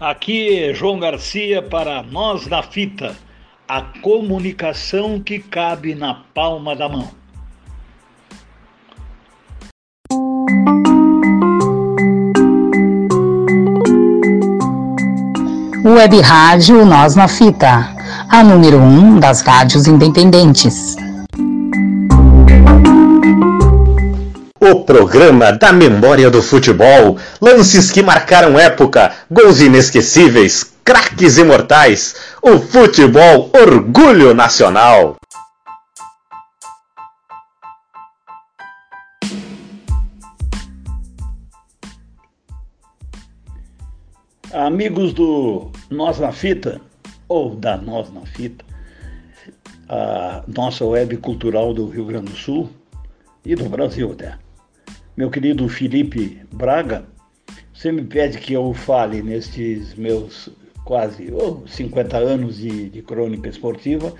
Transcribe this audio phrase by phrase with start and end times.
[0.00, 3.14] Aqui é João Garcia para Nós na Fita,
[3.66, 7.08] a comunicação que cabe na palma da mão.
[15.84, 17.88] Web Rádio Nós na Fita,
[18.28, 20.96] a número 1 um das rádios independentes.
[24.66, 32.58] O programa da memória do futebol, lances que marcaram época, gols inesquecíveis, craques imortais, o
[32.58, 35.16] futebol orgulho nacional.
[44.50, 46.80] Amigos do Nós na Fita,
[47.28, 48.64] ou da Nós na Fita,
[49.90, 52.70] a nossa web cultural do Rio Grande do Sul
[53.44, 54.42] e do Brasil até.
[55.16, 57.06] Meu querido Felipe Braga,
[57.72, 60.50] você me pede que eu fale nestes meus
[60.84, 64.12] quase oh, 50 anos de, de crônica esportiva,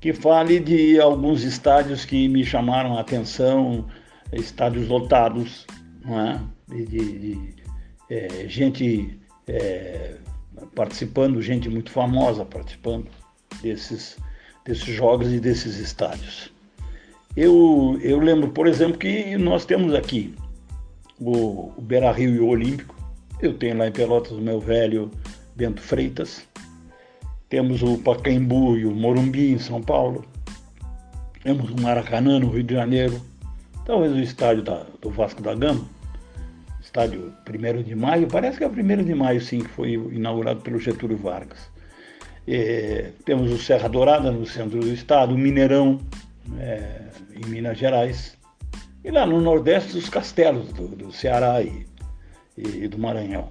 [0.00, 3.86] que fale de alguns estádios que me chamaram a atenção,
[4.32, 5.66] estádios lotados,
[6.06, 6.38] é?
[6.68, 7.54] de, de, de
[8.08, 10.14] é, gente é,
[10.76, 13.08] participando, gente muito famosa participando
[13.60, 14.16] desses,
[14.64, 16.52] desses jogos e desses estádios.
[17.42, 20.34] Eu, eu lembro, por exemplo, que nós temos aqui
[21.18, 22.94] o, o Beira Rio e o Olímpico.
[23.40, 25.10] Eu tenho lá em Pelotas o meu velho
[25.56, 26.46] Bento Freitas.
[27.48, 30.22] Temos o Pacaembu e o Morumbi em São Paulo.
[31.42, 33.18] Temos o Maracanã no Rio de Janeiro.
[33.86, 35.88] Talvez o estádio da, do Vasco da Gama.
[36.82, 38.28] Estádio 1 de maio.
[38.28, 41.70] Parece que é o 1 de maio, sim, que foi inaugurado pelo Getúlio Vargas.
[42.46, 45.98] É, temos o Serra Dourada no centro do estado, o Mineirão
[46.58, 47.02] é,
[47.34, 48.36] em Minas Gerais.
[49.04, 51.86] E lá no Nordeste, os castelos do, do Ceará e,
[52.56, 53.48] e, do Maranhão.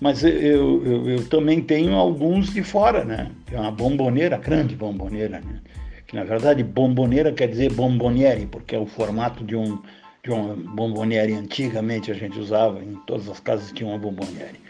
[0.00, 3.30] Mas eu, eu, eu, também tenho alguns de fora, né?
[3.46, 5.60] Tem uma bomboneira, grande bomboneira, né?
[6.06, 9.78] Que na verdade bomboneira quer dizer bomboniere, porque é o formato de um
[10.22, 14.60] de uma bomboniere antigamente a gente usava, em todas as casas tinha uma bomboniere.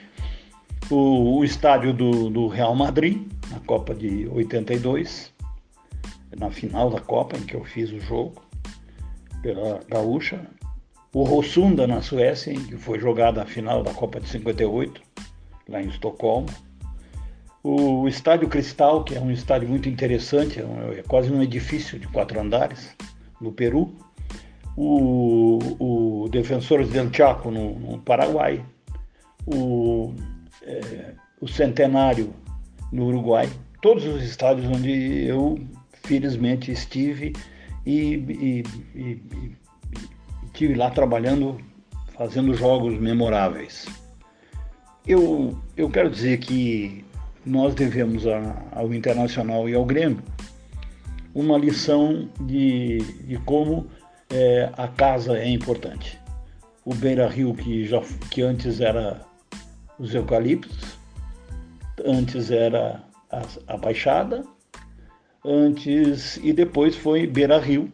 [0.90, 5.31] O, o estádio do, do Real Madrid, na Copa de 82,
[6.38, 8.43] na final da Copa, em que eu fiz o jogo,
[9.43, 10.41] pela Gaúcha.
[11.15, 15.00] O Rossunda, na Suécia, em que foi jogada a final da Copa de 58,
[15.69, 16.48] lá em Estocolmo.
[17.62, 21.98] O Estádio Cristal, que é um estádio muito interessante, é, um, é quase um edifício
[21.98, 22.97] de quatro andares,
[23.41, 23.94] no Peru.
[24.76, 28.64] O, o Defensores del Chaco, no, no Paraguai.
[29.47, 30.14] O,
[30.62, 32.32] é, o Centenário,
[32.91, 33.49] no Uruguai.
[33.81, 35.59] Todos os estádios onde eu
[36.04, 37.32] felizmente estive
[37.86, 38.64] e, e,
[38.94, 41.58] e, e lá trabalhando,
[42.16, 43.86] fazendo jogos memoráveis.
[45.06, 47.04] Eu, eu quero dizer que
[47.44, 50.22] nós devemos a, ao Internacional e ao Grêmio
[51.34, 53.86] uma lição de, de como
[54.30, 56.20] é, a casa é importante.
[56.84, 59.20] O Beira Rio, que, já, que antes era
[59.98, 60.98] os eucaliptos,
[62.04, 64.44] antes era a, a Baixada,
[65.44, 67.91] antes e depois foi Beira Rio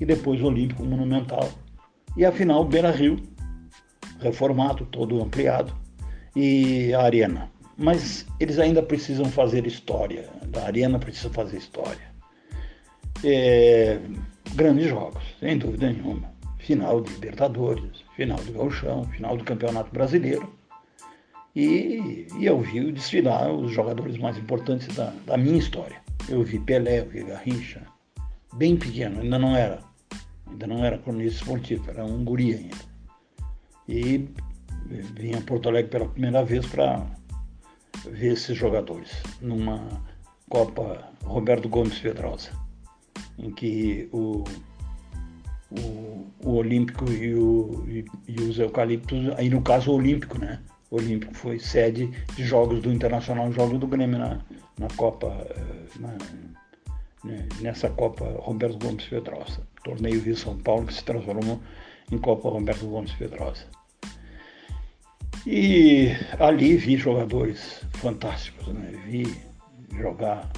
[0.00, 1.50] e depois Olímpico Monumental.
[2.16, 3.16] E afinal Beira Rio,
[4.20, 5.72] reformado, todo ampliado,
[6.34, 7.50] e a Arena.
[7.76, 12.08] Mas eles ainda precisam fazer história, a Arena precisa fazer história.
[13.24, 13.98] É,
[14.54, 16.32] grandes jogos, sem dúvida nenhuma.
[16.58, 20.52] Final de Libertadores, final do Gauchão, final do Campeonato Brasileiro.
[21.54, 26.00] E, e eu vi desfilar os jogadores mais importantes da, da minha história.
[26.28, 27.82] Eu vi Pelé, eu vi Garrincha,
[28.54, 29.78] bem pequeno, ainda não era,
[30.46, 32.76] ainda não era cronista esportivo, era um guri ainda.
[33.88, 34.28] E
[34.88, 37.06] vim a Porto Alegre pela primeira vez para
[38.10, 40.02] ver esses jogadores, numa
[40.50, 42.50] Copa Roberto Gomes Pedrosa,
[43.38, 44.44] em que o,
[45.70, 50.60] o, o Olímpico e, o, e, e os Eucaliptos, aí no caso o Olímpico, né?
[50.90, 54.40] O Olímpico foi sede de jogos do Internacional, jogos do Grêmio na,
[54.78, 56.16] na Copa, eh, na,
[57.24, 61.60] né, nessa Copa Roberto Gomes Pedrosa, torneio Rio São Paulo que se transformou
[62.10, 63.64] em Copa Roberto Gomes Pedrosa.
[65.46, 68.92] E ali vi jogadores fantásticos, né?
[69.06, 69.24] vi
[69.96, 70.50] jogar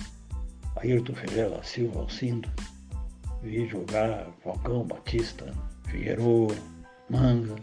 [0.77, 2.49] Ayrton Ferreira Silva, Alcindo,
[3.43, 5.47] vi jogar Falcão, Batista,
[5.87, 6.49] Figueiredo,
[7.09, 7.57] Manga.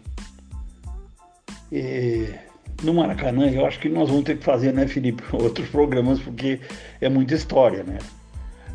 [1.70, 2.34] E
[2.82, 6.60] no Maracanã, eu acho que nós vamos ter que fazer, né, Felipe, outros programas, porque
[7.00, 7.98] é muita história, né?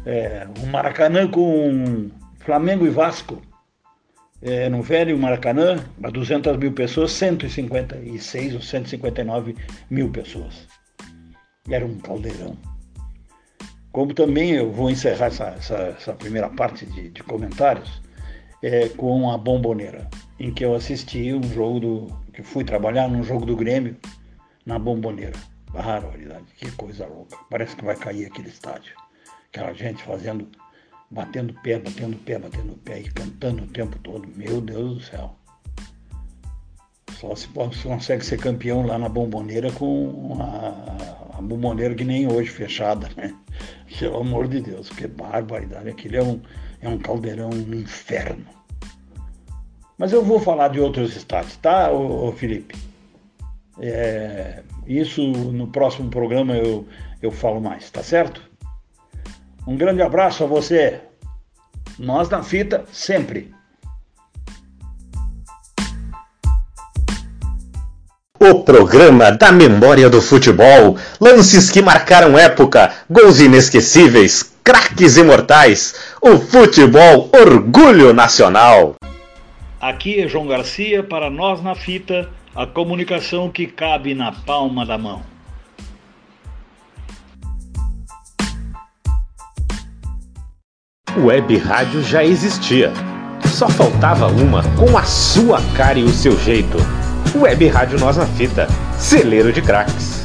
[0.05, 2.09] É, o Maracanã com
[2.39, 3.41] Flamengo e Vasco
[4.41, 9.55] é, no velho Maracanã, para 200 mil pessoas, 156 ou 159
[9.89, 10.67] mil pessoas.
[11.69, 12.57] Era um caldeirão.
[13.93, 18.01] Como também eu vou encerrar essa, essa, essa primeira parte de, de comentários
[18.61, 20.09] é, com a Bomboneira,
[20.39, 22.22] em que eu assisti um jogo do.
[22.33, 23.95] Que fui trabalhar num jogo do Grêmio
[24.65, 25.37] na Bomboneira.
[25.71, 27.37] Barbaridade, que coisa louca.
[27.49, 28.95] Parece que vai cair aquele estádio.
[29.47, 30.47] Aquela gente fazendo,
[31.09, 34.27] batendo pé, batendo pé, batendo pé e cantando o tempo todo.
[34.35, 35.35] Meu Deus do céu.
[37.11, 42.49] Só se consegue ser campeão lá na bomboneira com a, a bomboneira que nem hoje
[42.49, 43.33] fechada, né?
[43.97, 45.89] Pelo amor de Deus, que barbaridade.
[45.89, 46.41] Aquilo é um,
[46.81, 48.45] é um caldeirão, um inferno.
[49.97, 52.75] Mas eu vou falar de outros estados, tá, ô, ô Felipe?
[53.79, 56.87] É, isso no próximo programa eu,
[57.21, 58.41] eu falo mais, tá certo?
[59.65, 60.99] Um grande abraço a você.
[61.97, 63.53] Nós na fita sempre.
[68.39, 76.37] O programa da memória do futebol, lances que marcaram época, gols inesquecíveis, craques imortais, o
[76.37, 78.95] futebol orgulho nacional.
[79.83, 84.97] Aqui é João Garcia para nós na fita, a comunicação que cabe na palma da
[84.97, 85.21] mão.
[91.17, 92.93] Web rádio já existia.
[93.45, 96.77] Só faltava uma com a sua cara e o seu jeito.
[97.35, 100.22] Web Rádio Nós na Fita, celeiro de craques.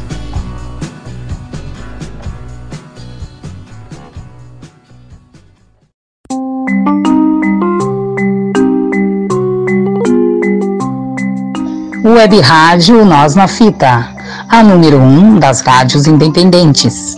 [12.08, 14.08] Web Rádio Nós na Fita,
[14.48, 17.14] a número 1 um das rádios independentes.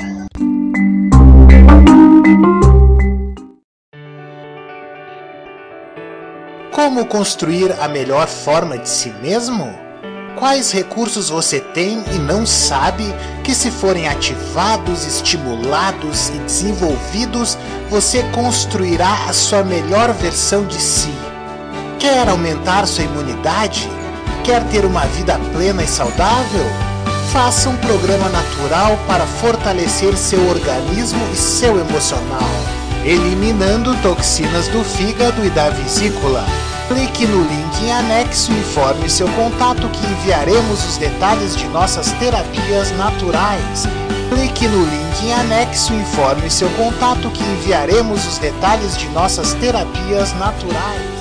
[6.73, 9.73] Como construir a melhor forma de si mesmo?
[10.37, 13.05] Quais recursos você tem e não sabe
[13.45, 17.57] que, se forem ativados, estimulados e desenvolvidos,
[17.89, 21.15] você construirá a sua melhor versão de si?
[22.01, 24.00] Quer aumentar sua imunidade?
[24.51, 26.67] Quer ter uma vida plena e saudável?
[27.33, 32.51] Faça um programa natural para fortalecer seu organismo e seu emocional,
[33.05, 36.45] eliminando toxinas do fígado e da vesícula
[36.89, 42.11] Clique no link em anexo e informe seu contato que enviaremos os detalhes de nossas
[42.15, 43.85] terapias naturais.
[44.31, 49.55] Clique no link em anexo e informe seu contato que enviaremos os detalhes de nossas
[49.55, 51.20] terapias naturais.